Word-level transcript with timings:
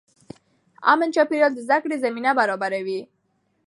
امن 0.91 1.09
چاپېریال 1.15 1.51
د 1.55 1.59
زده 1.65 1.77
کړې 1.83 2.01
زمینه 2.03 2.31
برابروي. 2.39 2.99